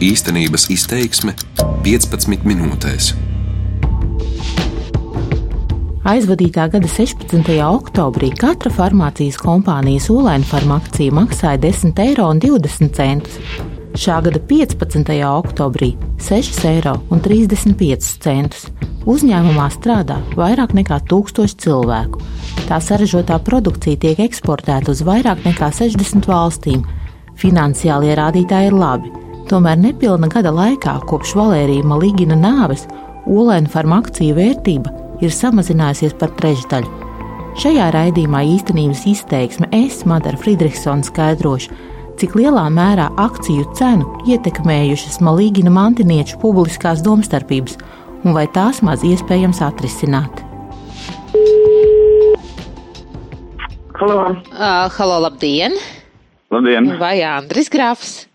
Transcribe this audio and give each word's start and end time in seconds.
Īstenības 0.00 0.70
izteiksme 0.72 1.34
15 1.84 2.46
minūtēs. 2.48 3.10
Aizvadītā 6.08 6.64
gada 6.72 6.88
16. 6.88 7.50
oktobrī 7.66 8.30
katra 8.32 8.72
farmācijas 8.72 9.36
kompānijas 9.42 10.08
Olaina 10.08 10.48
farmakcija 10.48 11.12
maksāja 11.18 11.60
10,20 11.66 13.02
eiro. 13.04 13.28
Šā 14.00 14.22
gada 14.24 14.40
15. 14.40 15.12
oktobrī 15.34 15.92
6,35 16.16 18.24
eiro. 18.24 18.72
Uzņēmumā 19.04 19.68
strādā 19.76 20.16
vairāk 20.32 20.72
nekā 20.80 20.96
1000 21.12 21.60
cilvēku. 21.60 22.24
Tā 22.72 22.80
saražotā 22.80 23.36
produkcija 23.44 24.00
tiek 24.00 24.16
eksportēta 24.30 24.96
uz 24.96 25.04
vairāk 25.04 25.44
nekā 25.44 25.68
60 25.76 26.24
valstīm. 26.32 26.88
Finansiālie 27.36 28.16
rādītāji 28.16 28.72
ir 28.72 28.80
labi, 28.80 29.19
tomēr 29.50 29.78
nepilna 29.82 30.28
gada 30.30 30.52
laikā 30.54 30.92
kopš 31.10 31.34
Valērija 31.34 31.86
Maligina 31.90 32.36
nāves 32.38 32.84
olēna 33.26 33.70
farmakciju 33.70 34.36
vērtība 34.36 34.92
ir 35.24 35.32
samazinājusies 35.34 36.14
par 36.20 36.30
trešdaļu. 36.38 36.90
Šajā 37.58 37.88
raidījumā 37.96 38.44
īstenības 38.46 39.02
izteiksme 39.10 39.66
es, 39.74 40.04
Madara 40.06 40.38
Friedrichsona, 40.38 41.02
skaidrošu, 41.02 41.74
cik 42.20 42.36
lielā 42.38 42.68
mērā 42.70 43.08
akciju 43.18 43.66
cenu 43.74 44.06
ietekmējušas 44.30 45.18
Maligina 45.26 45.72
mantinieču 45.74 46.38
publiskās 46.42 47.02
domstarpības 47.02 47.80
un 48.22 48.36
vai 48.36 48.46
tās 48.54 48.84
maz 48.86 49.02
iespējams 49.06 49.64
atrisināt. 49.66 50.44
Halo! 53.98 54.30
Uh, 54.30 54.86
halo, 54.94 55.20
labdien! 55.26 55.74
Labdien! 56.54 56.94
Vai 57.02 57.18
Andris 57.26 57.68
Grafs? 57.72 58.29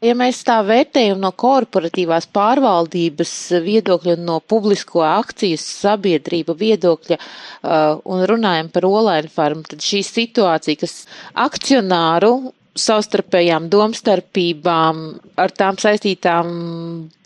Ja 0.00 0.14
mēs 0.16 0.38
tā 0.48 0.54
vērtējam 0.64 1.18
no 1.20 1.28
korporatīvās 1.36 2.24
pārvaldības 2.32 3.32
viedokļa 3.66 4.14
un 4.16 4.22
no 4.30 4.38
publisko 4.40 5.02
akciju 5.04 5.58
sabiedrība 5.60 6.54
viedokļa 6.56 7.18
uh, 7.18 7.98
un 8.08 8.24
runājam 8.30 8.70
par 8.72 8.86
Olainu 8.88 9.28
farmu, 9.34 9.66
tad 9.68 9.84
šī 9.84 10.00
situācija, 10.06 10.80
kas 10.80 10.94
akcionāru 11.36 12.32
savstarpējām 12.80 13.68
domstarpībām, 13.68 15.04
ar 15.36 15.52
tām 15.52 15.76
saistītām 15.82 16.48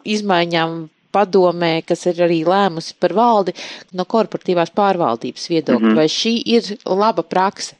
izmaiņām 0.03 0.77
padomē, 1.14 1.77
kas 1.86 2.09
ir 2.11 2.25
arī 2.27 2.41
lēmusi 2.48 2.98
par 2.98 3.14
valdi 3.14 3.55
no 3.94 4.03
korporatīvās 4.03 4.75
pārvaldības 4.75 5.47
viedokļa. 5.53 5.78
Mm 5.78 5.92
-hmm. 5.92 6.03
Vai 6.03 6.11
šī 6.11 6.34
ir 6.56 6.75
laba 6.91 7.22
prakse? 7.22 7.78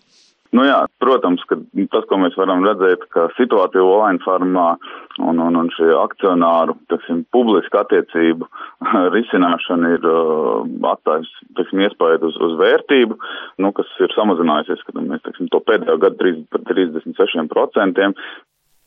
Nu 0.55 0.63
jā, 0.63 0.77
protams, 1.03 1.43
ka 1.51 1.59
tas, 1.91 2.05
ko 2.07 2.19
mēs 2.23 2.37
varam 2.39 2.63
redzēt, 2.63 3.09
ka 3.11 3.27
situācija 3.35 3.83
online 3.83 4.23
farmā 4.23 4.69
un, 5.19 5.41
un, 5.43 5.59
un 5.59 5.71
šie 5.75 5.91
akcionāru, 5.99 6.77
teiksim, 6.93 7.25
publiska 7.35 7.83
attiecību 7.83 8.47
risināšana 9.17 9.93
ir 9.97 10.07
uh, 10.07 10.63
atstājis, 10.93 11.33
teiksim, 11.59 11.83
iespēju 11.89 12.31
uz, 12.31 12.39
uz 12.49 12.57
vērtību, 12.63 13.19
nu, 13.65 13.75
kas 13.75 13.91
ir 14.05 14.15
samazinājusies, 14.15 14.87
kad 14.87 15.03
mēs, 15.03 15.27
teiksim, 15.27 15.51
to 15.51 15.63
pēdējo 15.67 15.99
gadu 16.07 16.23
30, 16.23 16.49
par 16.55 16.67
36%. 16.71 18.13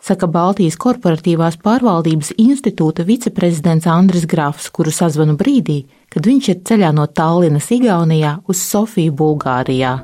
Saka 0.07 0.27
Baltijas 0.29 0.77
korporatīvās 0.79 1.57
pārvaldības 1.65 2.35
institūta 2.39 3.03
viceprezidents 3.03 3.89
Andris 3.89 4.27
Grafs, 4.29 4.69
kuru 4.71 4.93
sazvanu 4.93 5.35
brīdī, 5.39 5.81
kad 6.13 6.29
viņš 6.29 6.53
ir 6.53 6.61
ceļā 6.69 6.93
no 6.95 7.09
Tallinas, 7.09 7.71
Igaunijā 7.73 8.37
uz 8.47 8.61
Sofiju, 8.61 9.17
Bulgārijā. 9.17 9.97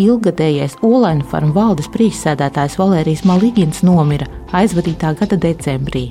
Ilgadējais 0.00 0.74
Olaina 0.82 1.22
farma 1.30 1.54
valdes 1.54 1.86
priekšsēdētājs 1.94 2.74
Valērijas 2.80 3.22
Maligins 3.28 3.82
nomira 3.86 4.26
aizvadītā 4.54 5.12
gada 5.20 5.38
decembrī. 5.38 6.08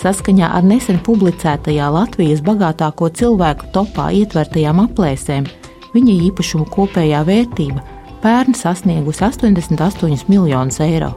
Saskaņā 0.00 0.48
ar 0.56 0.64
nesen 0.64 0.98
publicētajā 1.04 1.90
Latvijas 1.92 2.40
bagātāko 2.44 3.10
cilvēku 3.12 3.68
topā 3.74 4.08
ietvertajām 4.18 4.80
aplēsēm, 4.86 5.46
viņa 5.94 6.16
īpašumu 6.30 6.66
kopējā 6.72 7.20
vērtība 7.28 7.84
pērn 8.24 8.56
sasniegusi 8.56 9.24
88 9.28 10.24
miljonus 10.32 10.80
eiro. 10.80 11.12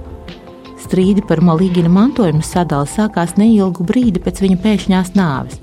Strīdi 0.78 1.24
par 1.26 1.40
Maligina 1.42 1.90
mantojuma 1.90 2.44
sadali 2.46 2.90
sākās 2.92 3.38
neilgu 3.40 3.88
brīdi 3.88 4.22
pēc 4.24 4.44
viņa 4.44 4.60
pēkšņās 4.66 5.16
nāves. 5.16 5.58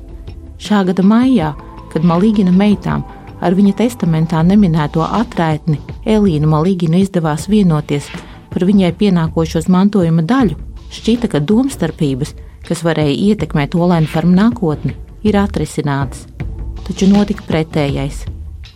Šā 0.59 0.83
gada 0.89 1.05
maijā, 1.05 1.53
kad 1.93 2.05
Maligina 2.05 2.53
meitām 2.53 3.05
ar 3.44 3.56
viņa 3.56 3.75
testamentā 3.82 4.41
neminēto 4.47 5.05
atraitni 5.05 5.81
Elīnu 6.09 6.49
Maliginu 6.50 7.00
izdevās 7.03 7.49
vienoties 7.53 8.09
par 8.55 8.65
viņai 8.69 8.93
pienākošos 8.99 9.66
mantojuma 9.72 10.22
daļu, 10.22 10.56
šķita, 10.94 11.31
ka 11.32 11.41
domstarpības, 11.43 12.34
kas 12.65 12.84
varēja 12.87 13.16
ietekmēt 13.32 13.75
olēnu 13.75 14.09
farmu 14.10 14.37
nākotni, 14.38 14.94
ir 15.27 15.38
atrisinātas. 15.41 16.28
Taču 16.84 17.09
notika 17.10 17.44
pretējais. 17.49 18.22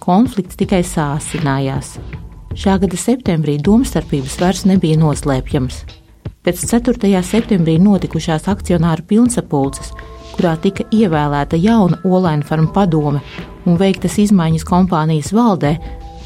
Konflikts 0.03 0.59
tikai 0.59 0.81
sāsinājās. 0.87 1.99
Šā 2.59 2.79
gada 2.83 2.99
septembrī 2.99 3.59
domstarpības 3.63 4.39
vairs 4.41 4.65
nebija 4.67 4.99
noslēpjamas. 4.99 5.83
Pēc 6.43 6.63
4. 6.71 7.13
septembrī 7.23 7.77
notikušās 7.83 8.49
akcionāru 8.51 9.05
pilnsapulces 9.11 9.93
kurā 10.39 10.55
tika 10.63 10.87
ievēlēta 10.95 11.59
jauna 11.59 11.99
Olaina 12.07 12.47
farma 12.47 12.71
padome 12.75 13.23
un 13.67 13.79
veiktas 13.81 14.19
izmaiņas 14.23 14.65
kompānijas 14.69 15.33
valdē, 15.35 15.75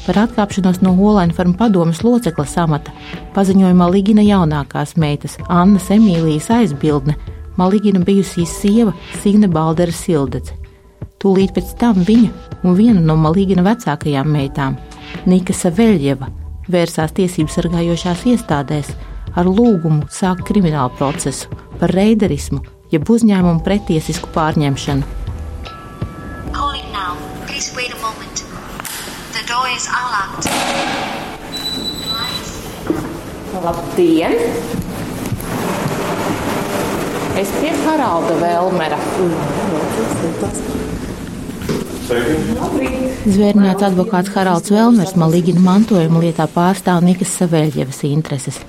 par 0.05 0.19
atkāpšanos 0.25 0.81
no 0.85 0.93
Olaina 0.93 1.33
farma 1.33 1.57
padomes 1.57 2.03
locekla 2.05 2.45
amata 2.63 2.93
paziņoja 3.33 3.73
Maligina 3.73 4.21
jaunākās 4.21 4.95
meitas 4.97 5.37
Annas 5.49 5.89
Emīlijas 5.89 6.51
aizbildne, 6.53 7.15
Maligina 7.57 7.99
bijusī 7.99 8.45
sieva 8.45 8.93
Signe 9.21 9.47
Baldera 9.47 9.91
Sildece. 9.91 10.59
Tūlīt 11.21 11.53
pēc 11.55 11.73
tam 11.79 12.03
viņa 12.03 12.29
un 12.63 12.77
viena 12.77 13.01
no 13.01 13.15
Maligina 13.15 13.63
vecākajām 13.63 14.29
meitām, 14.29 14.77
Nika 15.25 15.55
Saveļjeva, 15.55 16.29
vērsās 16.69 17.15
tiesību 17.15 17.53
sargājošās 17.53 18.27
iestādēs 18.33 18.93
ar 19.33 19.49
lūgumu 19.49 20.09
sākt 20.11 20.45
kriminālu 20.49 20.93
procesu 20.99 21.49
par 21.79 21.95
reiderismu 21.95 22.61
jeb 22.93 23.09
uzņēmumu 23.09 23.63
pretiesisku 23.65 24.29
pārņemšanu. 24.35 25.21
Labdien! 33.63 34.33
Es 37.39 37.51
pie 37.57 37.71
Haralda 37.85 38.35
Velmera. 38.41 38.97
Zvērnāts 43.23 43.85
advokāts 43.87 44.33
Haralds 44.35 44.73
Velmers 44.73 45.15
Maligina 45.17 45.63
mantojuma 45.63 46.21
lietā 46.25 46.49
pārstāv 46.51 47.01
Nikas 47.07 47.31
Savēļģevas 47.39 48.03
intereses. 48.11 48.59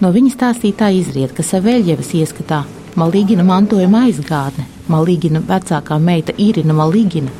No 0.00 0.14
viņa 0.14 0.36
stāstītā 0.36 0.92
izriet, 0.96 1.34
ka 1.36 1.44
Savēļģevas 1.44 2.14
ieskatā 2.22 2.62
Malīgina 3.00 3.44
mantojuma 3.46 4.02
aizgādne, 4.10 4.66
Malīgina 4.92 5.40
vecākā 5.46 5.96
meita 6.02 6.34
Irina 6.36 6.74
Malīgina, 6.76 7.30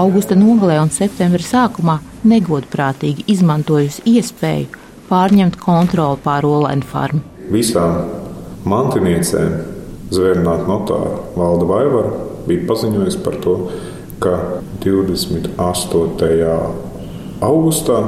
augusta 0.00 0.36
nogalē 0.38 0.78
un 0.80 0.88
septembra 0.94 1.44
sākumā 1.44 1.98
negodprātīgi 2.24 3.26
izmantojusi 3.34 4.04
iespēju 4.14 4.80
pārņemt 5.10 5.58
kontroli 5.60 6.22
pār 6.24 6.48
Olainu 6.48 6.88
farmu. 6.88 7.20
Visām 7.52 7.98
mantiniecēm 8.64 9.58
zvērnāt 10.14 10.64
notāra 10.70 11.20
Valda 11.36 11.68
Vaivara 11.68 12.16
bija 12.48 12.64
paziņojis 12.72 13.20
par 13.26 13.38
to, 13.44 13.58
ka 14.24 14.38
28. 14.86 16.48
augustā 17.44 18.00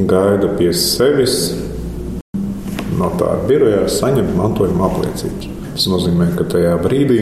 gaida 0.00 0.54
pie 0.56 0.72
sevis 0.72 1.40
notāra 2.96 3.40
birojā 3.50 3.88
saņemt 4.00 4.36
mantojuma 4.38 4.88
apliecības. 4.88 5.59
Tas 5.74 5.86
nozīmē, 5.90 6.32
ka 6.38 6.46
tajā 6.50 6.76
brīdī 6.82 7.20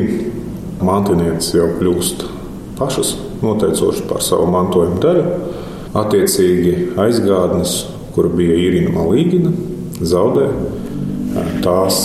mantinieces 0.84 1.54
jau 1.56 1.68
kļūst 1.78 2.24
pašas 2.78 3.14
noteicošas 3.42 4.04
par 4.08 4.24
savu 4.24 4.48
mantojuma 4.52 5.00
daļu. 5.02 5.26
Attiecīgi 5.98 6.72
aizgādnes, 7.00 7.80
kur 8.14 8.28
bija 8.34 8.56
Irina 8.68 8.92
Malīgina, 8.94 9.52
zaudē 10.04 10.48
tās 11.64 12.00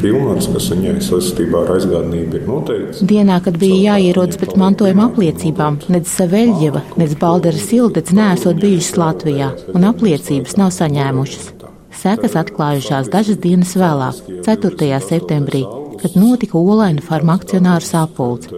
pilnvaras, 0.00 0.48
kas 0.52 0.68
viņai 0.72 0.96
saistībā 1.04 1.64
ar 1.64 1.74
aizgādnību 1.76 2.38
ir 2.38 2.48
noteikts. 2.48 3.04
Dienā, 3.06 3.40
kad 3.44 3.58
bija 3.60 3.94
jāierodas 3.94 4.40
pēc 4.40 4.56
mantojuma 4.60 5.08
apliecībām, 5.10 5.80
nedz 5.92 6.12
Saveļģeva, 6.16 6.84
nedz 7.00 7.16
Baldera 7.20 7.60
Sildets 7.60 8.16
nesot 8.16 8.60
bijušas 8.62 9.00
Latvijā, 9.00 9.52
un 9.74 9.88
apliecības 9.92 10.56
nav 10.60 10.72
saņēmušas. 10.76 11.59
Sekas 12.00 12.32
atklājušās 12.38 13.10
dažas 13.12 13.36
dienas 13.42 13.74
vēlāk, 13.76 14.22
4. 14.46 15.00
septembrī, 15.04 15.66
kad 16.00 16.14
notika 16.16 16.56
Olaina 16.56 17.02
farma 17.04 17.34
akcionāru 17.36 17.84
sapulce. 17.84 18.54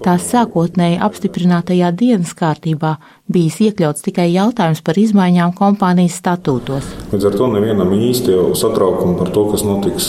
Tās 0.00 0.24
sākotnēji 0.30 0.96
apstiprinātajā 1.04 1.90
dienas 1.92 2.32
kārtībā 2.38 2.94
bijis 3.32 3.58
iekļauts 3.66 4.06
tikai 4.06 4.30
jautājums 4.30 4.80
par 4.86 4.96
izmaiņām 5.02 5.52
kompānijas 5.58 6.16
statūtos. 6.22 6.88
Līdz 7.12 7.28
ar 7.28 7.36
to 7.36 7.50
nevienam 7.52 7.92
īsti 7.96 8.32
jau 8.32 8.46
satraukumu 8.56 9.18
par 9.20 9.32
to, 9.34 9.44
kas 9.50 9.66
notiks 9.66 10.08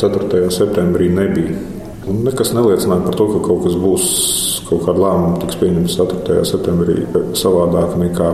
4. 0.00 0.40
Eh, 0.40 0.48
septembrī, 0.56 1.10
nebija. 1.12 1.58
Un 2.08 2.24
nekas 2.24 2.54
neliecināja 2.56 3.04
par 3.10 3.18
to, 3.18 3.28
ka 3.34 3.42
kaut 3.44 3.66
kas 3.66 3.76
būs, 3.82 4.08
kaut 4.70 4.86
kāda 4.88 5.04
lēmuma 5.04 5.44
tiks 5.44 5.60
pieņemta 5.60 6.00
4. 6.00 6.40
septembrī 6.48 7.02
savādāk 7.36 7.98
nekā 8.00 8.32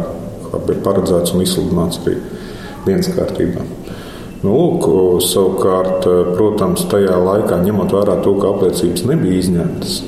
bija 0.68 0.82
paredzēts 0.86 1.34
un 1.34 1.42
izsludināts 1.42 2.02
arī 2.04 2.20
dienas 2.86 3.10
kārtībā. 3.14 3.61
Nu, 4.42 4.50
lūk, 4.50 5.20
savukārt, 5.22 6.06
protams, 6.34 6.82
tajā 6.90 7.14
laikā, 7.14 7.60
ņemot 7.62 7.92
vērā 7.94 8.16
to, 8.24 8.32
ka 8.42 8.48
apliecības 8.50 9.04
nebija 9.06 9.38
izņemtas, 9.38 10.00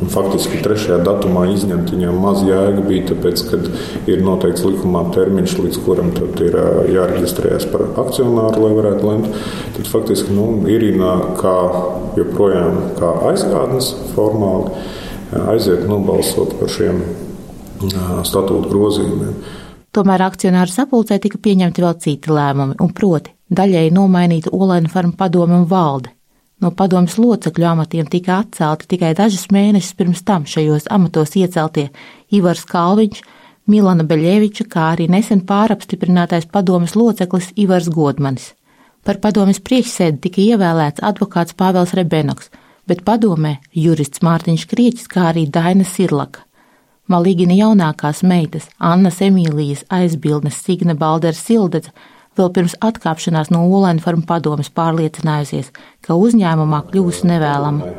un 0.00 0.12
faktiski 0.12 0.62
trešajā 0.64 0.96
datumā 1.04 1.42
izņemt 1.52 1.92
viņam 1.92 2.16
maz 2.22 2.40
jēga 2.46 2.84
bija, 2.86 3.10
tāpēc, 3.10 3.42
ka 3.50 3.60
ir 4.08 4.24
noteikts 4.24 4.64
likumā 4.64 5.04
termiņš, 5.12 5.58
līdz 5.66 5.80
kuram 5.84 6.08
ir 6.16 6.56
jāreģistrējas 6.94 7.68
par 7.74 7.84
akcionāru, 8.06 8.64
lai 8.64 8.72
varētu 8.80 9.10
lemt. 9.10 9.38
Tad 9.76 9.92
faktiski 9.92 10.32
nu, 10.32 10.48
Irina 10.72 11.12
kā 11.36 11.54
joprojām 12.16 12.80
kā 12.96 13.12
aizgādnes 13.28 13.92
formāli 14.16 14.72
aiziet 15.52 15.84
nobalsot 15.84 16.56
par 16.56 16.72
šiem 16.72 17.04
statūtu 18.24 18.72
grozījumiem. 18.72 19.36
Tomēr 19.96 20.30
akcionāru 20.30 20.72
sapulcē 20.72 21.20
tika 21.20 21.40
pieņemti 21.44 21.84
vēl 21.84 21.96
citi 22.00 22.32
lēmumi, 22.32 22.80
un 22.80 22.96
proti 22.96 23.35
daļēji 23.50 23.94
nomainīta 23.94 24.52
Olaina 24.52 24.88
farma 24.88 25.14
padome 25.16 25.56
un 25.60 25.66
valde. 25.70 26.12
No 26.60 26.70
padomas 26.72 27.18
locekļu 27.20 27.66
amatiem 27.68 28.06
tika 28.08 28.40
atcelti 28.40 28.88
tikai 28.94 29.12
dažus 29.14 29.50
mēnešus 29.52 29.96
pirms 29.96 30.22
tam 30.24 30.46
šajos 30.48 30.88
amatos 30.90 31.34
ieceltie 31.36 31.90
Ivars 32.32 32.64
Kalviņš, 32.64 33.20
Milana 33.66 34.06
Beļeviča, 34.06 34.64
kā 34.70 34.92
arī 34.94 35.08
nesen 35.10 35.42
pārapstiprinātais 35.44 36.46
padomas 36.48 36.94
loceklis 36.96 37.50
Ivars 37.56 37.90
Godmanis. 37.92 38.54
Par 39.04 39.20
padomas 39.22 39.60
priekšsēdi 39.60 40.22
tika 40.22 40.40
ievēlēts 40.42 41.04
advokāts 41.04 41.54
Pāvels 41.58 41.92
Rebenoks, 41.98 42.48
bet 42.86 43.04
padomē 43.04 43.56
jurists 43.74 44.22
Mārtiņš 44.22 44.66
Krieķis, 44.70 45.10
kā 45.10 45.28
arī 45.32 45.44
Daina 45.50 45.84
Sirlaka. 45.84 46.46
Malīgina 47.10 47.54
jaunākās 47.54 48.24
meitas, 48.26 48.70
Annas 48.82 49.20
Emīlijas 49.22 49.84
aizbildnes 49.94 50.56
Signe 50.64 50.96
Baldera 50.98 51.36
Sildedze, 51.38 51.92
vēl 52.38 52.52
pirms 52.56 52.76
atkāpšanās 52.84 53.50
no 53.54 53.64
Olaina 53.66 54.02
farma 54.04 54.26
padomes 54.28 54.70
pārliecinājusies, 54.76 55.72
ka 56.04 56.16
uzņēmumā 56.20 56.86
kļūs 56.90 57.24
nevēlama. 57.28 57.92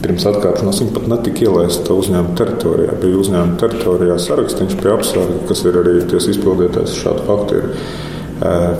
Pirms 0.00 0.24
atkāpšanās 0.30 0.80
viņa 0.80 0.94
pat 0.96 1.08
netika 1.10 1.44
ielaista 1.48 1.96
uzņēmuma 1.98 2.36
teritorijā. 2.38 2.94
Bija 3.02 3.18
uzņēmuma 3.20 3.58
teritorijā 3.60 4.16
sarakstīns 4.22 4.78
pie 4.80 4.92
apsarga, 4.94 5.40
kas 5.48 5.64
ir 5.68 5.80
arī 5.82 5.96
tiesa 6.08 6.32
izpildītājs 6.32 7.00
šādu 7.02 7.26
faktu 7.26 7.58
ir 7.60 7.72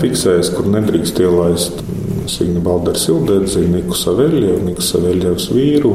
fiksējis, 0.01 0.55
kur 0.57 0.71
nedrīkst 0.73 1.21
ielaist 1.21 1.83
Signa 2.31 2.63
Baldera 2.65 2.99
Sildedzi, 2.99 3.67
Niku 3.69 3.97
Saveļievu, 3.99 4.63
Niku 4.69 4.85
Saveļievas 4.87 5.51
vīru. 5.53 5.93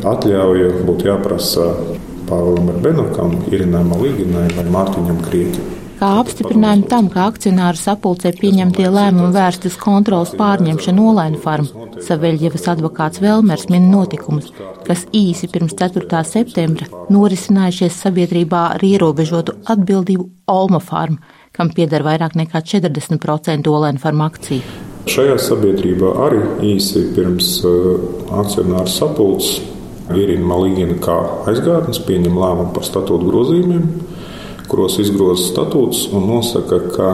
Atļauja 0.00 0.72
būtu 0.88 1.10
jāprasa 1.10 1.70
Pāvēlam 2.24 2.80
Benokam, 2.82 3.36
Irinai 3.52 3.84
Malīginai 3.86 4.48
vai 4.56 4.64
Mārtiņam 4.72 5.20
Krieķim. 5.26 5.83
Kā 5.94 6.08
apstiprinājumu 6.18 6.88
tam, 6.90 7.08
ka 7.12 7.28
akcionāru 7.30 7.78
sapulcē 7.78 8.32
pieņemtie 8.40 8.88
lēmumi 8.90 9.30
vērsti 9.34 9.70
uz 9.70 9.76
kontrolas 9.78 10.32
pārņemšanu 10.38 11.04
Olaina 11.12 11.38
farmu, 11.40 11.86
Saveļģevas 12.04 12.66
advokāts 12.72 13.22
Velmers 13.22 13.68
min 13.70 13.86
notikumus, 13.92 14.50
kas 14.86 15.04
īsi 15.14 15.46
pirms 15.52 15.76
4. 15.78 16.22
septembra 16.26 16.88
norisinājušies 17.14 18.00
sabiedrībā 18.06 18.64
ar 18.74 18.82
ierobežotu 18.84 19.54
atbildību 19.70 20.26
Olma 20.50 20.82
farmu, 20.82 21.20
kam 21.54 21.70
pieder 21.76 22.02
vairāk 22.02 22.34
nekā 22.40 22.64
40% 22.74 23.70
Olaina 23.70 24.02
farmu 24.02 24.26
akciju. 24.26 24.82
Šajā 25.14 25.38
sabiedrībā 25.46 26.10
arī 26.26 26.42
īsi 26.74 27.06
pirms 27.14 27.58
uh, 27.68 28.02
akcionāru 28.40 28.90
sapulces 28.90 29.60
Irina 30.12 30.44
Malīgina 30.48 30.98
kā 31.00 31.16
aizgādnes 31.48 32.02
pieņem 32.04 32.34
lēmumu 32.36 32.74
par 32.76 32.84
statūtu 32.84 33.30
grozījumiem, 33.30 33.86
kuros 34.70 34.98
izgroza 35.02 35.48
statūtus 35.50 36.06
un 36.14 36.28
nosaka, 36.30 36.80
ka 36.94 37.10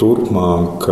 turpmāk 0.00 0.88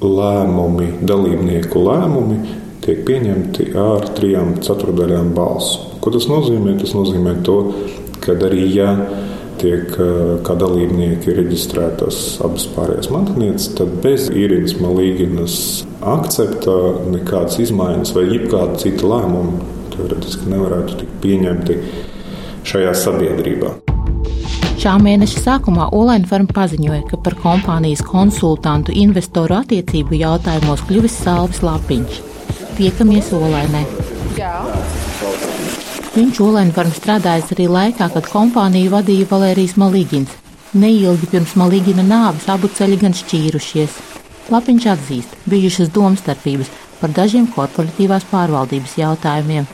lēmumi, 0.00 0.92
dalībnieku 1.06 1.84
lēmumi 1.84 2.40
tiek 2.84 3.02
pieņemti 3.06 3.72
ar 3.78 4.08
trijām 4.16 4.54
ceturdaļām 4.64 5.34
balsu. 5.36 5.86
Ko 6.00 6.12
tas 6.14 6.26
nozīmē? 6.30 6.78
Tas 6.80 6.94
nozīmē 6.96 7.36
to, 7.44 7.58
ka 8.24 8.36
arī 8.48 8.64
ja 8.72 8.94
tiek 9.60 9.92
kā 10.46 10.54
dalībnieki 10.56 11.34
reģistrētas 11.36 12.40
abas 12.44 12.64
pārējās 12.72 13.10
mantinieces, 13.12 13.74
tad 13.76 13.92
bez 14.04 14.30
īrijas 14.32 14.78
malīginas 14.80 15.58
akcepta 16.00 16.78
nekādas 17.12 17.60
izmaiņas 17.66 18.14
vai 18.16 18.24
jebkāda 18.30 18.80
cita 18.80 19.12
lēmuma 19.12 19.68
teorētiski 19.92 20.48
nevarētu 20.54 21.02
tikt 21.02 21.20
pieņemti 21.26 21.78
šajā 22.70 22.96
sabiedrībā. 23.04 23.79
Šā 24.80 24.94
mēneša 24.96 25.40
sākumā 25.44 25.90
Olaina 25.92 26.24
Farma 26.24 26.54
paziņoja, 26.56 27.02
ka 27.10 27.18
par 27.20 27.34
kompānijas 27.36 28.00
konsultantu 28.00 28.94
investoru 28.96 29.58
attiecību 29.58 30.16
jautājumos 30.16 30.80
kļuvis 30.88 31.18
Salvis 31.20 31.60
Lapiņš. 31.60 32.20
Tiekamies 32.78 33.28
Olainai. 33.36 33.82
Jā. 34.38 34.54
Viņš 36.14 36.40
Olaina 36.46 36.72
Farma 36.78 36.96
strādājis 36.96 37.52
arī 37.58 37.68
laikā, 37.74 38.08
kad 38.16 38.30
kompāniju 38.32 38.94
vadīja 38.96 39.28
Valērijas 39.28 39.76
Malīgins. 39.84 40.32
Neilgi 40.72 41.28
pirms 41.28 41.52
Malīgina 41.60 42.06
nāves 42.08 42.48
abu 42.48 42.72
ceļi 42.72 43.02
gan 43.04 43.20
šķīrušies. 43.20 44.00
Lapiņš 44.48 44.90
atzīst, 44.96 45.38
bijušas 45.44 45.92
domstarpības 45.92 46.72
par 47.02 47.12
dažiem 47.20 47.52
korporatīvās 47.52 48.24
pārvaldības 48.32 48.96
jautājumiem. 49.04 49.68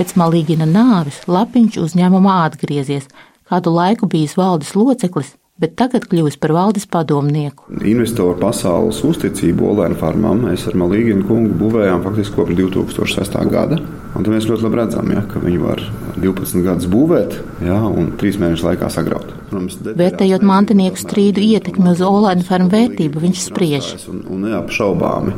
Pēc 0.00 0.16
Malīgina 0.16 0.64
nāves 0.64 1.26
Lapiņš 1.28 1.82
uzņēmumā 1.84 2.42
atgriezies, 2.48 3.12
kādu 3.50 3.74
laiku 3.74 4.08
bijis 4.10 4.36
valdes 4.38 4.74
loceklis, 4.76 5.34
bet 5.56 5.72
tagad 5.78 6.04
kļuvis 6.10 6.36
par 6.40 6.52
valdes 6.52 6.84
padomnieku. 6.92 7.64
Investoru 7.88 8.36
pasaules 8.40 8.98
uzticību 9.06 9.70
Olēna 9.70 9.96
farmām 9.96 10.42
mēs 10.44 10.66
ar 10.68 10.76
Malīginu 10.76 11.24
kungu 11.28 11.56
būvējām 11.62 12.02
faktiski 12.04 12.36
kopš 12.36 12.58
2006. 12.58 13.38
gada. 13.52 13.80
Un 14.16 14.28
mēs 14.32 14.48
ļoti 14.48 14.64
labi 14.64 14.80
redzam, 14.80 15.08
ja, 15.12 15.22
ka 15.28 15.40
viņi 15.40 15.58
var 15.60 15.80
12 16.20 16.64
gadus 16.64 16.88
būvēt 16.92 17.38
ja, 17.64 17.78
un 17.88 18.12
3 18.20 18.40
mēnešu 18.42 18.68
laikā 18.68 18.90
sagraut. 18.92 19.32
Vērtējot 19.52 20.44
mantinieku 20.44 21.00
strīdu 21.00 21.44
ietekmi 21.44 21.92
uz 21.92 22.02
Olēna 22.04 22.44
farmu 22.44 22.72
vērtību, 22.72 23.22
viņš 23.24 23.44
spriež. 23.48 23.92
Un, 24.12 24.24
un 24.32 24.48
neapšaubāmi 24.50 25.36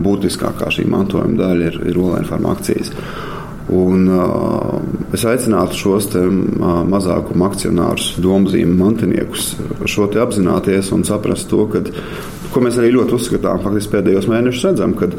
būtiskākā 0.00 0.70
šī 0.72 0.86
mantojuma 0.88 1.36
daļa 1.40 1.68
ir, 1.72 1.80
ir 1.92 2.00
Olēna 2.00 2.28
farma 2.28 2.54
akcijas. 2.56 2.92
Un, 3.70 4.08
uh, 4.08 4.99
es 5.16 5.24
aicinātu 5.26 5.78
šos 5.78 6.10
te, 6.12 6.22
mazākuma 6.90 7.50
akcionārus, 7.50 8.12
domzīmu 8.22 8.76
mantiniekus, 8.78 9.54
šo 9.90 10.10
te 10.12 10.22
apzināties 10.22 10.92
un 10.96 11.06
saprast 11.08 11.50
to, 11.50 11.66
ka, 11.70 11.82
ko 12.54 12.62
mēs 12.64 12.78
arī 12.80 12.94
ļoti 12.96 13.16
uzskatām, 13.18 13.62
faktiski 13.64 13.96
pēdējos 13.96 14.30
mēnešus 14.30 14.70
redzam, 14.70 14.94
kad 14.98 15.16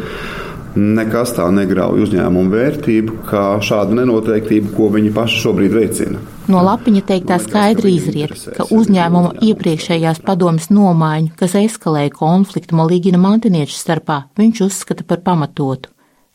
nekas 0.75 1.33
tā 1.35 1.45
negrauj 1.51 2.05
uzņēmumu 2.05 2.53
vērtību, 2.53 3.15
kā 3.27 3.45
šāda 3.63 3.97
nenoteiktība, 4.01 4.71
ko 4.77 4.87
viņi 4.93 5.11
paši 5.15 5.41
šobrīd 5.43 5.75
veicina. 5.75 6.21
No 6.51 6.63
lapiņa 6.65 7.01
teiktā 7.07 7.37
skaidri 7.43 7.95
izriet, 7.97 8.35
ka 8.55 8.67
uzņēmuma 8.71 9.35
iepriekšējās 9.43 10.23
padomas 10.25 10.69
nomaiņu, 10.71 11.35
kas 11.39 11.57
eskalēja 11.59 12.15
konfliktu 12.15 12.79
malīgina 12.79 13.19
mantiniešu 13.21 13.75
starpā, 13.77 14.23
viņš 14.39 14.63
uzskata 14.69 15.07
par 15.07 15.25
pamatotu 15.27 15.91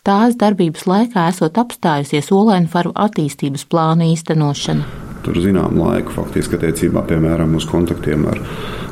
tās 0.07 0.37
darbības 0.39 0.87
laikā 0.87 1.27
esot 1.33 1.59
apstājusies 1.59 2.31
Olaina 2.35 2.71
faru 2.71 2.93
attīstības 2.95 3.67
plānu 3.71 4.07
īstenošana. 4.13 4.87
Tur 5.27 5.41
zinām 5.43 5.81
laiku 5.81 6.15
faktiski 6.15 6.55
attiecībā, 6.59 7.03
piemēram, 7.09 7.57
uz 7.59 7.67
kontaktiem 7.67 8.29
ar, 8.31 8.39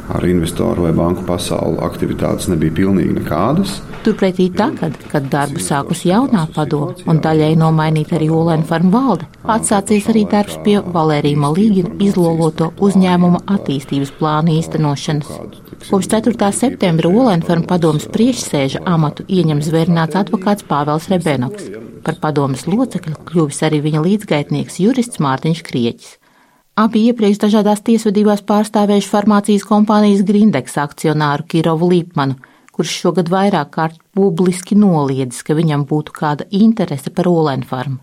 ar 0.09 0.25
investoru 0.29 0.85
vai 0.85 0.93
banku 0.97 1.25
pasauli 1.29 1.81
aktivitātes 1.87 2.49
nebija 2.53 2.75
pilnīgi 2.77 3.17
nekādas. 3.19 3.79
Turpretī 4.05 4.51
tagad, 4.53 4.97
kad 5.09 5.31
darbu 5.33 5.63
sākus 5.65 6.05
jaunā 6.05 6.45
padoma 6.55 6.93
un 7.09 7.21
daļai 7.25 7.55
nomainīta 7.57 8.19
arī 8.19 8.29
Olaina 8.35 8.67
farma 8.69 8.93
valde, 8.99 9.29
atsācies 9.57 10.11
arī 10.13 10.27
darbs 10.29 10.59
pie 10.67 10.77
Valērija 10.97 11.41
Malīgina 11.41 11.95
izloloto 12.05 12.73
uzņēmuma 12.85 13.45
attīstības 13.57 14.13
plānu 14.19 14.59
īstenošanas. 14.59 15.33
Kopš 15.89 16.11
4. 16.13 16.51
septembra 16.57 17.09
Olenfarma 17.09 17.69
padomas 17.69 18.05
priekšsēža 18.13 18.85
amatu 18.89 19.25
ieņem 19.29 19.63
zvērnāts 19.65 20.21
advokāts 20.21 20.67
Pāvels 20.69 21.09
Rebenoks. 21.13 21.71
Par 22.05 22.21
padomas 22.21 22.67
locekli 22.69 23.17
kļuvis 23.31 23.63
arī 23.65 23.81
viņa 23.89 24.05
līdzgaitnieks 24.05 24.81
jurists 24.85 25.21
Mārtiņš 25.25 25.65
Krieķis. 25.65 26.13
Abi 26.75 27.05
iepriekš 27.07 27.39
dažādās 27.39 27.85
tiesvedībās 27.87 28.41
pārstāvējuši 28.49 29.07
farmācijas 29.07 29.65
kompānijas 29.69 30.25
Grindeks 30.27 30.75
akcionāru 30.83 31.45
Kirovu 31.47 31.87
Līpmanu, 31.93 32.35
kurš 32.75 32.97
šogad 33.05 33.29
vairāk 33.31 33.71
kārt 33.77 34.01
publiski 34.19 34.75
noliedzis, 34.75 35.45
ka 35.47 35.55
viņam 35.55 35.85
būtu 35.87 36.17
kāda 36.17 36.49
interese 36.51 37.13
par 37.15 37.31
Olenfarmu. 37.31 38.01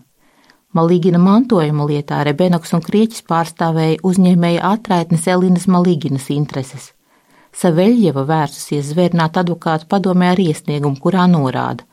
Malīgina 0.72 1.20
mantojuma 1.20 1.84
lietā 1.90 2.22
Rebenoks 2.24 2.72
un 2.72 2.80
Krieķis 2.86 3.26
pārstāvēja 3.28 4.00
uzņēmēja 4.08 4.64
atraitnes 4.70 5.28
Elinas 5.28 5.68
Malīginas 5.68 6.30
intereses. 6.32 6.94
Saveļjeva 7.52 8.24
vērsusies 8.24 8.88
zvērnāt 8.94 9.36
advokātu 9.36 9.84
padomē 9.92 10.32
ar 10.32 10.40
iesniegumu, 10.40 10.96
kurā 10.96 11.28
norāda, 11.28 11.84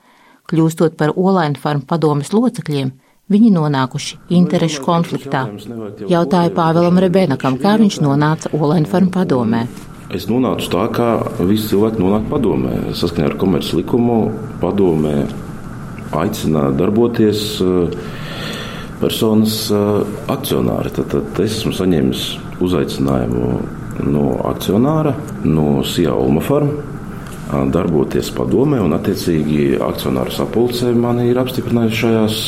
kļūstot 0.48 0.96
par 0.96 1.12
Olaina 1.20 1.60
farmu 1.60 1.84
padomes 1.92 2.32
locekļiem, 2.32 2.96
viņi 3.30 3.52
nonākuši 3.56 4.20
interešu 4.40 4.84
konfliktā. 4.86 5.46
Jautāja 6.10 6.54
Pāvēlam 6.56 7.00
Rebenakam, 7.02 7.60
kā 7.62 7.78
viņš 7.82 8.02
nonāca 8.06 8.52
Olaina 8.58 8.90
farmu 8.90 9.14
padomē. 9.14 9.66
Es 10.10 10.26
nonācu 10.26 10.72
tā, 10.74 10.88
kā 10.90 11.10
visi 11.46 11.70
cilvēki 11.70 12.02
nonāk 12.02 12.30
padomē. 12.32 12.78
Saskaņā 12.98 13.30
ar 13.30 13.38
komerces 13.42 13.76
likumu 13.78 14.32
padomē 14.62 15.20
aicina 16.18 16.72
darboties 16.74 17.44
uh, 17.62 17.92
personas 19.00 19.70
akcionāri. 20.30 20.94
Tad, 20.96 21.14
tad 21.14 21.44
es 21.44 21.60
esmu 21.60 21.76
saņēmis 21.78 22.24
uzaicinājumu 22.66 23.52
no 24.10 24.26
akcionāra, 24.50 25.14
no 25.46 25.84
Sija 25.88 26.16
Ulma 26.18 26.44
Farma. 26.44 26.96
Darboties 27.50 28.28
padomē, 28.38 28.78
un 28.86 28.94
attiecīgi 28.94 29.80
akcionāru 29.82 30.34
sapulcē 30.36 30.92
mani 30.94 31.32
ir 31.32 31.40
apstiprinājuši 31.42 32.02
šajās, 32.04 32.42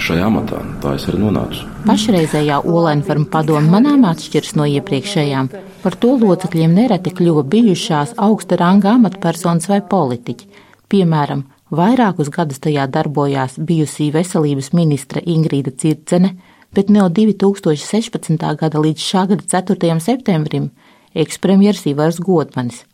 šajā 0.00 0.26
amatā. 0.28 0.60
Tā 0.82 0.94
es 0.96 1.06
arī 1.10 1.20
nonācu. 1.22 1.66
Pašreizējā 1.86 2.60
Olēnfarma 2.68 3.28
padoma 3.32 3.78
manām 3.78 4.06
atšķiras 4.08 4.54
no 4.58 4.68
iepriekšējām. 4.78 5.50
Par 5.82 5.96
to 5.98 6.14
locekļiem 6.20 6.76
nereti 6.76 7.12
kļuva 7.18 7.42
bijušās 7.52 8.14
augsta 8.16 8.56
ranga 8.60 8.94
amatpersonas 8.96 9.68
vai 9.70 9.82
politiķi. 9.82 10.48
Piemēram, 10.92 11.44
Vairākus 11.72 12.28
gadus 12.28 12.60
tajā 12.60 12.84
darbojās 12.92 13.54
bijusī 13.56 14.10
veselības 14.12 14.74
ministre 14.76 15.22
Ingrīda 15.24 15.72
Circene, 15.72 16.34
bet 16.76 16.92
no 16.92 17.06
2016. 17.08 18.36
gada 18.60 18.82
līdz 18.84 19.00
šā 19.00 19.22
gada 19.30 19.46
4. 19.48 19.96
septembrim 20.04 20.68
ekspremjeras 21.16 21.86
Ivars 21.88 22.20
Godmanis. 22.20 22.84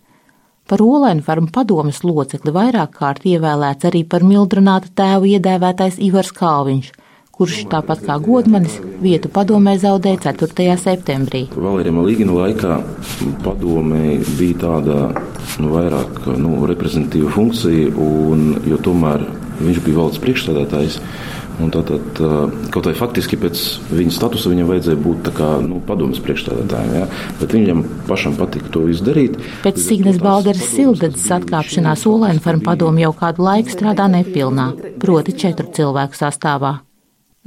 Par 0.69 0.83
Olēnu 0.85 1.25
farmu 1.25 1.49
padomas 1.53 2.03
locekli 2.05 2.53
vairāk 2.53 2.99
kārt 3.01 3.25
ievēlēts 3.25 3.89
arī 3.89 4.05
par 4.05 4.27
mildrunāta 4.27 4.93
tēvu 5.01 5.35
iedēvētais 5.35 6.01
Ivars 6.11 6.35
Kalviņš– 6.37 6.91
kurš 7.39 7.69
tāpat 7.71 8.01
kā 8.03 8.17
Godmanis 8.19 8.81
vietu 8.99 9.31
padomē 9.31 9.77
zaudēja 9.79 10.33
4. 10.35 10.75
septembrī. 10.83 11.45
Valērija 11.55 12.03
Līgina 12.03 12.35
laikā 12.35 12.79
padomē 13.45 14.17
bija 14.41 14.57
tāda 14.65 14.97
nu, 15.63 15.71
vairāk 15.71 16.25
nu, 16.35 16.57
reprezentatīva 16.67 17.31
funkcija, 17.37 17.93
un, 17.95 18.49
jo 18.67 18.81
tomēr 18.83 19.23
viņš 19.63 19.79
bija 19.87 20.01
valsts 20.01 20.23
priekšstādātājs. 20.25 20.99
Tātad, 21.59 22.21
kaut 22.71 22.87
arī 22.87 22.95
faktiski 22.95 23.37
pēc 23.41 23.61
viņa 23.91 24.13
statusa 24.15 24.53
viņam 24.53 24.69
vajadzēja 24.71 24.99
būt 25.03 25.31
kā, 25.35 25.49
nu, 25.65 25.81
padomus 25.85 26.21
priekšstādātājiem, 26.23 26.93
ja? 26.95 27.09
bet 27.41 27.55
viņam 27.57 27.81
pašam 28.07 28.37
patika 28.39 28.71
to 28.77 28.85
izdarīt. 28.93 29.41
Pēc 29.65 29.81
Signes 29.83 30.21
Balderas 30.23 30.69
Sildedzes 30.71 31.27
atkāpšanās 31.35 32.07
Olēna 32.07 32.43
farma 32.45 32.63
padomu 32.71 33.03
jau 33.03 33.11
kādu 33.19 33.43
laiku 33.49 33.75
strādā 33.75 34.07
nepilnā, 34.13 34.71
proti 35.03 35.35
četru 35.35 35.67
cilvēku 35.75 36.21
sastāvā. 36.21 36.77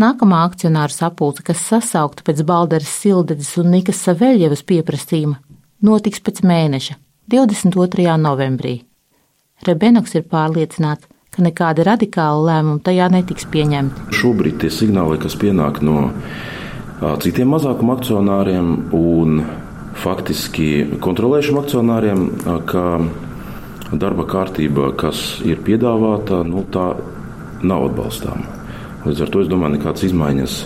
Nākamā 0.02 0.44
akcionāru 0.50 0.92
sapulce, 0.92 1.44
kas 1.48 1.64
sasaukta 1.72 2.26
pēc 2.28 2.44
Balderas 2.48 2.92
Sildedzes 2.92 3.54
un 3.62 3.72
Nikas 3.78 4.04
Saveļevas 4.08 4.66
pieprasījuma, 4.68 5.40
notiks 5.88 6.20
pēc 6.26 6.44
mēneša, 6.52 7.00
22. 7.32 8.12
novembrī. 8.20 8.82
Rebenoks 9.68 10.18
ir 10.18 10.28
pārliecināts, 10.28 11.08
ka 11.42 11.50
nekāda 11.50 11.86
radikāla 11.88 12.42
lēmuma 12.52 12.82
tajā 12.86 13.10
netiks 13.10 13.48
pieņemta. 13.50 14.12
Šobrīd 14.14 14.62
tie 14.62 14.70
signāli, 14.70 15.18
kas 15.22 15.36
pienāk 15.36 15.82
no 15.82 16.12
citiem 17.22 17.50
mazākuma 17.50 17.98
akcionāriem 17.98 18.94
un 18.94 19.42
faktiski 19.98 21.00
kontrolējušiem 21.02 21.58
akcionāriem, 21.62 22.28
ka 22.70 22.86
darba 23.92 24.28
kārtība, 24.30 24.94
kas 24.96 25.42
ir 25.44 25.60
piedāvāta, 25.66 26.44
nu, 26.48 26.64
tā 26.72 26.94
nav 27.66 27.90
atbalstāma. 27.90 28.60
Līdz 29.06 29.26
ar 29.26 29.34
to 29.34 29.42
es 29.42 29.50
domāju, 29.50 29.80
nekādas 29.80 30.06
izmaiņas 30.08 30.58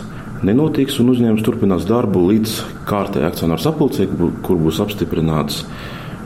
nenotiks 0.46 1.00
un 1.00 1.14
uzņēmums 1.14 1.44
turpinās 1.46 1.88
darbu 1.88 2.28
līdz 2.28 2.58
kārtējai 2.90 3.32
akcionāru 3.32 3.64
sapulcē, 3.64 4.10
kur 4.44 4.60
būs 4.60 4.82
apstiprināts 4.84 5.64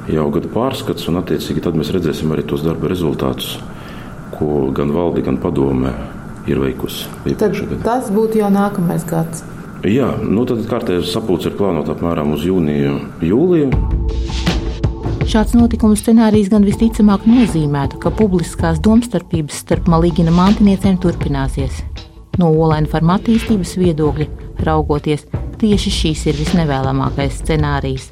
jau 0.09 0.25
gada 0.33 0.49
pārskats, 0.51 1.05
un 1.07 1.21
attiecīgi 1.21 1.61
tad 1.63 1.77
mēs 1.77 1.93
redzēsim 1.93 2.33
arī 2.33 2.43
tos 2.49 2.65
darba 2.65 2.89
rezultātus, 2.89 3.59
ko 4.37 4.69
gan 4.75 4.91
valde, 4.95 5.23
gan 5.25 5.37
padome 5.41 5.93
ir 6.49 6.59
veikusi. 6.61 7.07
Tas 7.85 8.11
būtu 8.13 8.41
jau 8.41 8.49
nākamais 8.53 9.05
gads. 9.09 9.43
Jā, 9.87 10.09
nu 10.19 10.43
tad 10.47 10.65
kārtējais 10.67 11.13
sapulce 11.13 11.47
ir 11.47 11.55
plānota 11.55 11.93
apmēram 11.95 12.33
uz 12.35 12.43
jūniju, 12.43 12.95
jūliju. 13.23 13.69
Šāds 15.29 15.53
notikuma 15.55 15.95
scenārijs 15.95 16.49
gan 16.51 16.65
visticamāk 16.65 17.27
nozīmētu, 17.29 17.99
ka 18.03 18.11
publiskās 18.11 18.81
domstarpības 18.83 19.61
starp 19.63 19.87
Malīgina 19.91 20.33
mantiniecēm 20.35 20.97
turpināsies. 21.03 21.83
No 22.41 22.49
Olaina 22.49 22.89
farma 22.89 23.19
attīstības 23.19 23.75
viedokļa 23.79 24.27
raugoties, 24.67 25.27
tieši 25.61 25.95
šīs 25.95 26.25
ir 26.31 26.39
visnevēlamākais 26.39 27.43
scenārijs 27.43 28.09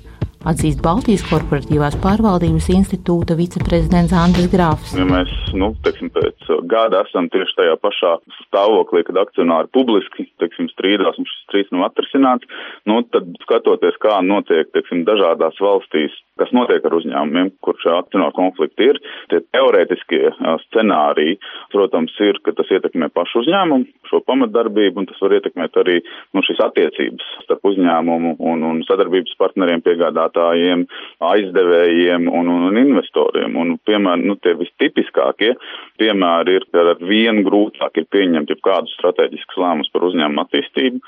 atzīst 0.48 0.82
Baltijas 0.86 1.25
korporatīvās 1.27 1.98
pārvaldības 2.04 2.70
institūta 2.74 3.38
viceprezidents 3.39 4.16
Andris 4.16 4.50
Grāfs. 4.51 4.94
Ja 4.98 5.08
mēs, 5.08 5.32
nu, 5.58 5.74
teiksim, 5.86 6.12
pēc 6.16 6.48
gada 6.72 7.04
esam 7.08 7.30
tieši 7.34 7.58
tajā 7.60 7.75
pašā 7.84 8.13
stāvoklī, 8.46 9.04
kad 9.08 9.20
akcionāri 9.24 9.72
publiski, 9.75 10.27
teiksim, 10.42 10.70
strīdās 10.74 11.20
un 11.20 11.27
šis 11.27 11.44
strīds 11.48 11.74
nav 11.75 11.89
atrisināts, 11.89 12.48
nu, 12.89 13.01
tad 13.13 13.27
skatoties, 13.44 14.00
kā 14.04 14.20
notiek, 14.25 14.72
teiksim, 14.75 15.04
dažādās 15.08 15.60
valstīs, 15.63 16.16
kas 16.38 16.54
notiek 16.56 16.86
ar 16.86 16.96
uzņēmumiem, 17.00 17.51
kur 17.66 17.77
šie 17.82 17.92
akcionāru 17.96 18.36
konflikti 18.38 18.92
ir, 18.92 19.01
tie 19.32 19.42
teoretiskie 19.56 20.24
scenāriji, 20.68 21.39
protams, 21.74 22.13
ir, 22.24 22.39
ka 22.46 22.54
tas 22.58 22.70
ietekmē 22.77 23.10
pašu 23.16 23.42
uzņēmumu, 23.44 24.08
šo 24.12 24.22
pamatdarbību, 24.27 25.01
un 25.01 25.10
tas 25.10 25.20
var 25.24 25.38
ietekmēt 25.39 25.80
arī, 25.82 26.00
nu, 26.38 26.44
šīs 26.46 26.62
attiecības 26.68 27.32
starp 27.46 27.66
uzņēmumu 27.72 28.38
un, 28.51 28.66
un 28.70 28.84
sadarbības 28.88 29.38
partneriem 29.42 29.84
piegādāt 29.86 30.37
piegādātājiem, 30.38 30.86
aizdevējiem 31.20 32.27
un, 32.29 32.48
un, 32.48 32.67
un 32.70 32.77
investoriem. 32.77 33.56
Un, 33.58 33.77
piemēram, 33.86 34.25
nu, 34.27 34.36
tie 34.41 34.56
vistipiskākie 34.58 35.56
piemēri 35.98 36.58
ir, 36.58 36.67
ka 36.72 36.86
ar 36.94 37.01
vienu 37.01 37.44
grūtāk 37.48 37.98
ir 37.98 38.08
pieņemt 38.12 38.50
jau 38.50 38.60
kādus 38.62 38.94
strateģiskus 38.98 39.58
lēmumus 39.58 39.91
par 39.94 40.06
uzņēmumu 40.08 40.44
attīstību, 40.44 41.01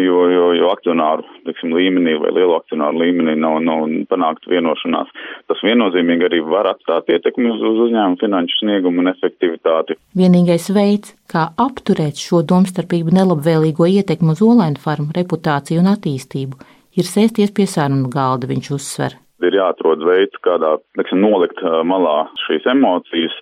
jo, 0.00 0.18
jo, 0.30 0.48
jo 0.56 0.70
akcionāru 0.72 1.26
teiksim, 1.44 1.74
līmenī 1.76 2.16
vai 2.22 2.32
lielu 2.32 2.56
akcionāru 2.56 3.02
līmenī 3.04 3.36
nav, 3.36 3.60
nav 3.64 3.86
panākt 4.10 4.48
vienošanās. 4.48 5.12
Tas 5.50 5.62
viennozīmīgi 5.66 6.28
arī 6.30 6.42
var 6.46 6.70
atstāt 6.72 7.10
ietekmi 7.12 7.50
uz, 7.52 7.60
uz 7.60 7.84
uzņēmumu 7.88 8.20
finanšu 8.22 8.62
sniegumu 8.62 9.04
un 9.04 9.12
efektivitāti. 9.12 9.98
Vienīgais 10.16 10.70
veids, 10.74 11.14
kā 11.30 11.50
apturēt 11.60 12.18
šo 12.18 12.42
domstarpību 12.46 13.14
nelabvēlīgo 13.14 13.86
ietekmi 14.00 14.34
uz 14.34 14.44
olēnu 14.46 14.80
farmu 14.82 15.14
reputāciju 15.16 15.82
un 15.82 15.92
attīstību, 15.92 16.58
ir 16.96 17.08
sēsties 17.08 17.52
pie 17.54 17.66
sarunu 17.70 18.10
galda, 18.12 18.48
viņš 18.50 18.70
uzsver. 18.76 19.16
Ir 19.40 19.56
jāatrod 19.56 20.02
veids, 20.04 20.36
kādā 20.44 20.74
neksim, 21.00 21.22
nolikt 21.24 21.62
malā 21.88 22.26
šīs 22.42 22.66
emocijas 22.68 23.32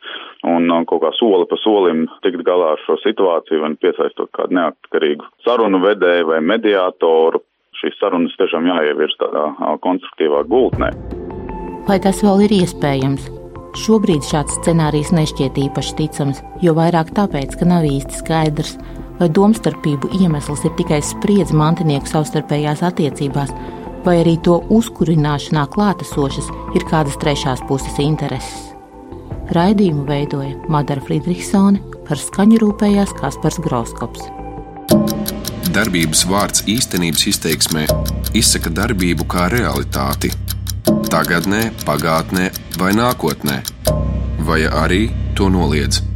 un 0.46 0.70
kaut 0.86 1.02
kā 1.02 1.10
soli 1.18 1.48
pa 1.50 1.58
solim 1.58 2.04
tikt 2.22 2.44
galā 2.46 2.76
ar 2.76 2.82
šo 2.84 2.94
situāciju, 3.02 3.64
vai 3.64 3.72
piesaistot 3.82 4.30
kādu 4.36 4.54
neatkarīgu 4.60 5.26
sarunu 5.46 5.82
vedēju 5.82 6.30
vai 6.30 6.38
mediātoru. 6.52 7.42
Šīs 7.78 7.98
sarunas 7.98 8.34
tiešām 8.38 8.66
jāievirs 8.66 9.18
tādā 9.18 9.48
konstruktīvā 9.82 10.44
gultnē. 10.50 10.92
Vai 11.90 11.98
tas 12.02 12.22
vēl 12.26 12.46
ir 12.46 12.56
iespējams? 12.60 13.28
Šobrīd 13.78 14.24
šāds 14.26 14.56
scenārijs 14.58 15.12
nešķiet 15.14 15.58
īpaši 15.66 15.94
ticams, 15.98 16.40
jo 16.64 16.72
vairāk 16.78 17.12
tāpēc, 17.14 17.54
ka 17.60 17.68
nav 17.68 17.86
īsti 17.86 18.22
skaidrs, 18.22 18.78
vai 19.18 19.28
domstarpību 19.34 20.12
iemesls 20.20 20.64
ir 20.66 20.74
tikai 20.78 21.00
spriedzi 21.04 21.56
mantinieku 21.58 22.10
savstarpējās 22.10 22.84
attiecībās, 22.86 23.52
vai 24.06 24.20
arī 24.22 24.36
to 24.44 24.60
uzkurināšanā 24.74 25.66
klātesošas 25.74 26.48
ir 26.78 26.86
kādas 26.88 27.18
trešās 27.20 27.62
puses 27.68 27.98
intereses. 28.02 28.68
Raidījumu 29.54 30.04
veidoja 30.08 30.56
Madara 30.68 31.02
Friedrichsone, 31.04 31.80
par 32.08 32.20
skaņu 32.20 32.60
rūpējās 32.62 33.14
Kaspars 33.16 33.60
Groskops. 33.64 34.28
Darbības 35.72 36.24
vārds 36.28 36.64
īstenības 36.68 37.26
izteiksmē 37.32 37.86
izsaka 38.36 38.72
darbību 38.72 39.28
kā 39.28 39.48
realitāti. 39.52 40.32
Tagatnē, 41.12 41.68
pagātnē 41.84 42.50
vai 42.80 42.92
nākotnē, 42.96 43.60
vai 44.48 44.62
arī 44.68 45.08
to 45.36 45.48
noliedz. 45.52 46.07